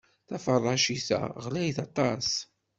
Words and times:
Taferracit-a 0.31 1.21
ɣlayet 1.43 1.77
aṭas. 1.85 2.29